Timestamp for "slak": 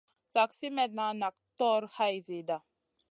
0.31-0.51